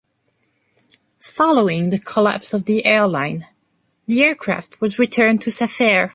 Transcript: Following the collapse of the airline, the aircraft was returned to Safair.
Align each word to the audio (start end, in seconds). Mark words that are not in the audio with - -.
Following 1.19 1.91
the 1.91 1.99
collapse 1.99 2.55
of 2.55 2.65
the 2.65 2.83
airline, 2.87 3.45
the 4.07 4.23
aircraft 4.23 4.81
was 4.81 4.97
returned 4.97 5.41
to 5.43 5.51
Safair. 5.51 6.09